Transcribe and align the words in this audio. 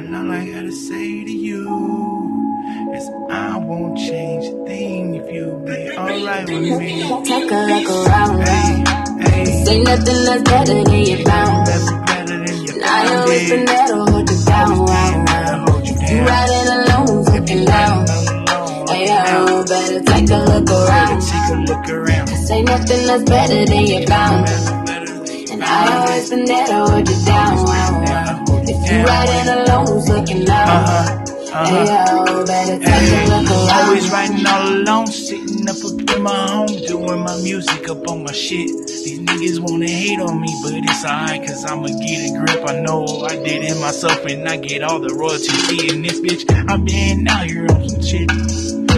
And 0.00 0.16
all 0.16 0.30
I 0.32 0.46
gotta 0.50 0.72
say 0.72 1.24
to 1.24 1.30
you 1.30 1.60
is 2.94 3.06
I 3.30 3.58
won't 3.58 3.98
change 3.98 4.46
a 4.46 4.64
thing 4.64 5.14
if 5.14 5.30
you 5.30 5.62
be 5.66 5.90
alright 5.96 6.48
with 6.48 6.78
me. 6.80 7.02
Take 7.24 7.50
a 7.50 7.60
look 7.68 7.88
around. 8.08 8.40
Hey, 8.40 8.84
hey, 9.44 9.64
Say 9.64 9.82
nothing 9.82 10.24
that's 10.24 10.42
better 10.50 10.84
than 10.84 11.04
you 11.04 11.24
found. 11.24 11.66
that's 11.66 11.90
better 12.08 12.36
than 12.46 12.64
your 12.64 12.76
I 12.82 12.88
found 12.88 13.08
always 13.20 13.50
been 13.50 13.60
it. 13.60 13.66
there 13.66 13.86
to 13.88 13.94
hold 14.10 14.30
you 14.30 14.44
down. 14.46 14.78
Wow, 14.78 15.24
wow. 15.26 15.66
You 16.10 16.18
riding 16.24 16.68
alone, 16.78 17.24
looking 17.24 17.64
down. 17.66 18.06
Hey, 18.88 19.04
yo, 19.06 19.64
better 19.64 20.00
take 20.00 20.30
a 20.30 20.38
look 20.48 20.70
around. 20.70 21.20
Take 21.20 21.48
a 21.52 21.56
look 21.68 21.88
around. 21.90 22.26
Say 22.48 22.62
nothing 22.62 23.06
that's 23.06 23.24
better 23.24 23.66
than 23.66 23.86
you 23.86 24.06
found. 24.06 24.46
That's 24.46 24.70
better 24.90 25.12
than 25.24 25.38
your 25.38 25.52
And 25.52 25.62
I 25.62 25.96
always 26.00 26.30
been 26.30 26.46
to 26.46 26.74
hold 26.88 27.06
you 27.08 27.24
down. 27.26 27.56
Wow, 27.64 28.02
wow. 28.06 28.59
If 28.70 28.92
you 28.92 29.02
riding 29.02 29.48
alone, 29.50 29.98
looking 30.06 30.44
down. 30.44 30.68
Uh-huh. 30.68 31.26
Uh-huh. 31.52 31.74
yo, 31.90 32.44
better 32.46 32.78
take 32.78 32.86
a 32.86 33.42
Hey, 33.42 33.68
always 33.82 34.08
riding 34.12 34.46
all 34.46 34.68
alone, 34.68 35.06
sitting 35.08 35.68
up 35.68 35.74
up 35.84 36.16
in 36.16 36.22
my 36.22 36.46
home, 36.46 36.68
doing 36.86 37.20
my 37.24 37.36
music 37.42 37.88
up 37.88 38.06
on 38.06 38.22
my 38.22 38.30
shit. 38.30 38.68
These 38.86 39.18
niggas 39.18 39.58
wanna 39.58 39.88
hate 39.90 40.20
on 40.20 40.40
me, 40.40 40.54
but 40.62 40.74
it's 40.74 41.04
alright, 41.04 41.44
cause 41.44 41.64
I'ma 41.64 41.88
get 41.88 42.30
a 42.30 42.38
grip. 42.38 42.62
I 42.68 42.78
know 42.80 43.04
I 43.28 43.34
did 43.42 43.64
it 43.64 43.80
myself, 43.80 44.24
and 44.26 44.48
I 44.48 44.56
get 44.58 44.84
all 44.84 45.00
the 45.00 45.12
royalties. 45.14 45.92
In 45.92 46.02
this 46.02 46.20
bitch, 46.20 46.46
I've 46.70 46.84
been 46.84 47.26
out 47.26 47.46
here 47.46 47.66
on 47.74 47.88
some 47.88 48.02
shit. 48.02 48.28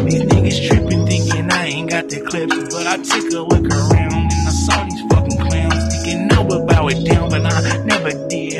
These 0.05 0.25
niggas 0.29 0.69
tripping, 0.69 1.07
thinking 1.07 1.51
I 1.51 1.67
ain't 1.69 1.89
got 1.89 2.11
the 2.11 2.20
clips, 2.20 2.57
but 2.75 2.87
I 2.87 2.98
took 2.98 3.25
a 3.33 3.41
look 3.41 3.65
around, 3.73 4.12
and 4.12 4.48
I 4.48 4.53
saw 4.53 4.84
these 4.84 5.01
fucking 5.09 5.39
clowns, 5.48 6.05
thinking 6.05 6.31
I 6.31 6.41
would 6.43 6.67
bow 6.67 6.89
it 6.89 7.03
down, 7.09 7.31
but 7.31 7.47
I 7.47 7.79
never 7.87 8.11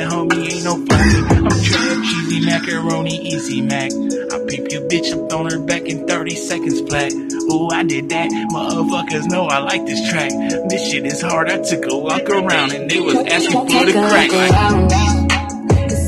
homie, 0.05 0.52
ain't 0.52 0.65
no 0.65 0.74
funny. 0.87 1.19
I'm 1.37 1.62
trap, 1.62 2.05
cheesy 2.05 2.47
macaroni, 2.47 3.16
easy 3.29 3.62
mac. 3.62 3.91
I 3.93 4.38
peep 4.49 4.71
your 4.71 4.82
bitch, 4.88 5.13
I'm 5.13 5.29
throwing 5.29 5.51
her 5.51 5.59
back 5.59 5.82
in 5.82 6.07
30 6.07 6.35
seconds 6.37 6.80
flat. 6.82 7.13
Ooh, 7.13 7.68
I 7.71 7.82
did 7.82 8.09
that. 8.10 8.30
Motherfuckers 8.52 9.27
know 9.30 9.46
I 9.46 9.59
like 9.59 9.85
this 9.87 10.10
track. 10.10 10.30
This 10.68 10.90
shit 10.90 11.07
is 11.07 11.21
hard. 11.21 11.51
I 11.51 11.59
took 11.62 11.85
a 11.90 11.96
walk 11.96 12.29
around 12.29 12.73
and 12.73 12.90
they 12.90 13.01
was 13.01 13.16
asking 13.16 13.66
for 13.68 13.85
the 13.85 13.93
crack. 13.93 14.32
Like. 14.32 14.52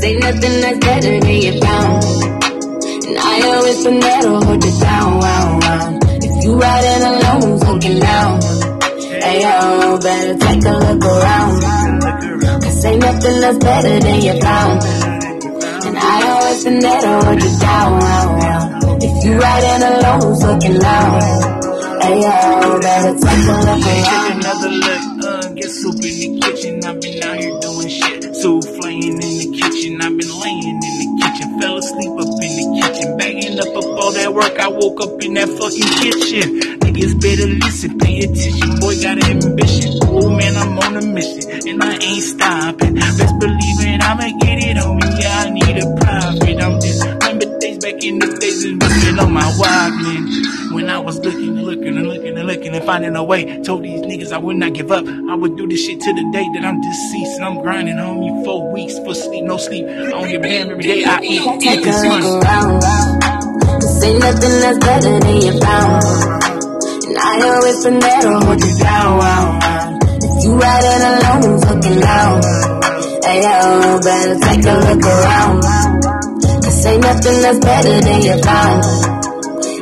Say 0.01 0.17
nothing 0.17 0.61
that's 0.61 0.79
better 0.79 1.21
than 1.21 1.43
you 1.43 1.61
found. 1.61 2.05
And 3.07 3.19
I 3.19 3.43
always 3.43 3.85
been 3.85 4.01
to 4.01 4.29
hold 4.45 4.65
you 4.65 4.81
down. 4.81 5.19
Wow. 5.19 5.99
If 6.23 6.45
you 6.45 6.59
riding 6.59 7.03
alone, 7.05 7.59
looking 7.59 8.01
down. 8.01 8.41
Hey, 9.23 9.43
yo, 9.43 9.99
better 9.99 10.39
take 10.39 10.65
a 10.65 10.71
look 10.71 11.05
around. 11.05 12.44
Look 12.85 12.93
around. 12.93 12.93
Cause 12.93 12.93
ain't 12.93 13.03
nothing 13.03 13.41
that's 13.41 13.59
better 13.59 14.01
than 14.01 14.23
your 14.23 14.41
found. 14.41 14.83
And 15.87 15.99
I 15.99 16.31
always 16.31 16.65
been 16.65 16.81
there 16.81 17.01
to 17.01 17.09
hold 17.25 17.43
you 17.43 17.59
down. 17.61 19.03
If 19.03 19.25
you 19.25 19.39
riding 19.39 19.85
alone, 19.85 20.35
looking 20.41 20.81
down. 20.81 21.23
Hey, 22.03 22.21
yo, 22.21 22.81
better 22.81 23.15
take 23.19 23.47
a 23.49 23.53
look 23.65 23.85
Take 23.85 24.07
around. 24.07 24.33
another 24.41 24.71
look, 24.71 25.25
uh, 25.25 25.49
get 25.55 25.71
soup 25.71 25.95
in 25.97 26.15
the 26.21 26.41
kitchen. 26.43 26.85
I've 26.85 27.01
been 27.01 27.23
out 27.23 27.37
here 27.39 27.61
doing 27.61 27.89
shit. 27.89 28.37
Soup 28.37 28.63
Soufflaying 28.63 29.21
in 29.23 29.39
the 29.41 29.59
kitchen. 29.59 30.01
I've 30.03 30.17
been 30.19 30.41
laying 30.41 30.69
in 30.69 30.81
the 30.81 31.09
kitchen. 31.23 31.61
Fell 31.61 31.79
asleep 31.79 32.13
up 32.13 32.29
in 32.45 32.53
the 32.61 32.67
kitchen. 32.81 33.17
Bagging 33.17 33.59
up 33.61 33.69
up 33.77 33.85
all 34.01 34.13
that 34.13 34.35
work. 34.35 34.59
I 34.61 34.69
woke 34.69 35.01
up 35.01 35.23
in 35.23 35.35
that 35.35 35.49
fucking 35.49 35.91
kitchen. 36.01 36.79
Niggas 36.81 37.21
better 37.21 37.47
listen, 37.49 37.99
pay 37.99 38.21
attention. 38.21 38.81
Boy 38.81 39.01
got 39.01 39.19
ambition. 39.25 39.93
Man, 40.37 40.44
back 47.85 48.03
in 48.03 48.19
the 48.19 48.27
days 48.41 48.65
and 48.65 48.81
been 48.81 49.21
on 49.21 49.33
my 49.33 49.45
Walkman. 49.61 50.73
When 50.73 50.89
I 50.89 50.99
was 50.99 51.19
looking 51.21 51.59
and 51.59 51.65
looking 51.65 51.99
and 51.99 52.09
looking 52.09 52.39
and 52.39 52.47
looking 52.47 52.75
and 52.75 52.85
finding 52.85 53.15
a 53.15 53.23
way. 53.23 53.63
Told 53.63 53.85
these 53.85 54.01
niggas 54.01 54.33
I 54.33 54.39
would 54.39 54.57
not 54.57 54.73
give 54.73 54.91
up. 54.91 55.05
I 55.07 55.35
would 55.35 55.57
do 55.57 55.69
this 55.69 55.85
shit 55.85 56.01
to 56.01 56.13
the 56.15 56.25
day 56.33 56.47
that 56.55 56.65
I'm 56.65 56.81
deceased. 56.81 57.37
And 57.37 57.45
I'm 57.45 57.61
grinding 57.61 57.99
on 57.99 58.23
you 58.23 58.43
four 58.45 58.73
weeks 58.73 58.99
for 59.01 59.15
sleep, 59.15 59.45
no 59.45 59.59
sleep. 59.59 59.87
Give 59.87 60.41
a 60.41 60.49
damn 60.49 60.71
every 60.71 60.83
day 60.83 61.05
I 61.05 61.21
eat. 61.21 61.43
Eat 61.45 61.61
Take 61.61 61.81
a 61.81 61.85
this 61.85 62.05
money. 62.09 62.25
look 62.25 62.45
around. 62.45 62.81
Cause 62.81 64.05
ain't 64.05 64.19
nothing 64.19 64.57
that's 64.65 64.79
better 64.79 65.21
than 65.21 65.37
you 65.45 65.61
found. 65.61 66.05
And 67.05 67.19
I 67.21 67.33
always 67.53 67.85
been 67.85 67.99
there 68.01 68.21
to 68.23 68.31
hold 68.41 68.65
you 68.65 68.79
down. 68.81 69.61
If 70.25 70.45
you 70.45 70.57
riding 70.57 71.05
alone, 71.13 71.61
looking 71.61 72.01
down. 72.01 72.43
Hey, 73.23 73.43
yo, 73.45 74.01
better 74.01 74.39
take 74.41 74.65
a 74.65 74.73
look 74.73 75.05
around. 75.05 76.14
Ain't 76.87 77.03
nothing 77.03 77.41
that's 77.41 77.59
better 77.59 78.01
than 78.01 78.23
your 78.23 78.39
found. 78.45 78.85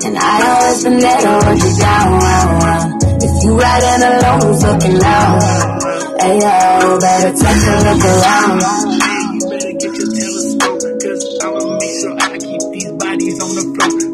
And 0.05 0.19
I 0.19 0.35
always 0.51 0.85
been 0.85 0.99
there 1.01 1.21
to 1.21 1.31
hold 1.45 1.59
you 1.59 1.77
down. 1.79 2.13
Wow, 2.13 2.59
wow. 2.63 2.99
If 3.03 3.45
you 3.45 3.59
riding 3.59 4.03
alone, 4.07 4.55
looking 4.63 4.99
down. 4.99 5.41
Hey, 6.21 6.39
yo, 6.39 6.99
better 7.01 7.33
take 7.35 7.63
a 7.67 7.75
look 7.87 8.05
around. 8.07 8.61
You 9.35 9.51
better 9.51 9.73
get 9.73 9.93
your 9.99 10.11
telescope, 10.15 10.81
cause 11.03 11.23
I'ma 11.43 11.79
make 11.79 11.95
sure 12.01 12.15
I 12.21 12.39
keep 12.39 12.63
these 12.73 12.93
bodies 12.93 13.41
on 13.43 13.51
the 13.57 13.65
floor. 13.75 14.12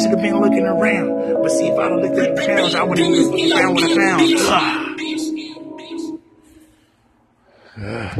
Should 0.00 0.10
have 0.10 0.22
been 0.22 0.40
looking 0.40 0.64
around. 0.64 1.42
But 1.42 1.50
see, 1.50 1.68
if 1.68 1.78
I'd 1.78 1.90
have 1.90 2.00
looked 2.00 2.18
at 2.18 2.36
the 2.36 2.46
pounds, 2.46 2.74
I 2.74 2.82
wouldn't 2.82 3.08
even 3.08 3.50
found 3.50 3.74
what 3.74 3.84
I 3.84 3.94
found. 3.94 4.22
Ugh. 7.80 8.14